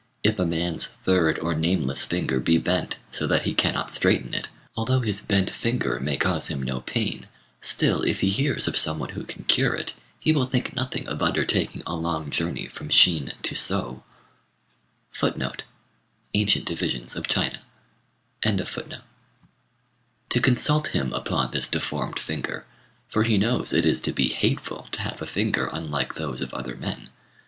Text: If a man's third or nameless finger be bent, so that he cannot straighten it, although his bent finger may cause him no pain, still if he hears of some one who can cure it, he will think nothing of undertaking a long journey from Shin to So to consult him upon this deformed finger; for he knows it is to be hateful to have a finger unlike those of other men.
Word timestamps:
If 0.23 0.39
a 0.39 0.47
man's 0.47 0.87
third 0.87 1.37
or 1.37 1.53
nameless 1.53 2.05
finger 2.05 2.39
be 2.39 2.57
bent, 2.57 2.95
so 3.11 3.27
that 3.27 3.43
he 3.43 3.53
cannot 3.53 3.91
straighten 3.91 4.33
it, 4.33 4.49
although 4.75 5.01
his 5.01 5.21
bent 5.23 5.51
finger 5.51 5.99
may 5.99 6.17
cause 6.17 6.47
him 6.47 6.63
no 6.63 6.79
pain, 6.81 7.27
still 7.61 8.01
if 8.01 8.21
he 8.21 8.31
hears 8.31 8.67
of 8.67 8.75
some 8.75 8.97
one 8.97 9.09
who 9.09 9.23
can 9.23 9.43
cure 9.43 9.75
it, 9.75 9.93
he 10.19 10.31
will 10.31 10.47
think 10.47 10.73
nothing 10.75 11.07
of 11.07 11.21
undertaking 11.21 11.83
a 11.85 11.95
long 11.95 12.31
journey 12.31 12.65
from 12.65 12.89
Shin 12.89 13.31
to 13.43 13.53
So 13.53 14.03
to 15.19 15.63
consult 20.41 20.87
him 20.87 21.13
upon 21.13 21.51
this 21.51 21.67
deformed 21.67 22.17
finger; 22.17 22.65
for 23.07 23.21
he 23.21 23.37
knows 23.37 23.71
it 23.71 23.85
is 23.85 23.99
to 24.01 24.11
be 24.11 24.29
hateful 24.29 24.87
to 24.93 25.01
have 25.01 25.21
a 25.21 25.27
finger 25.27 25.69
unlike 25.71 26.15
those 26.15 26.41
of 26.41 26.55
other 26.55 26.75
men. 26.75 27.11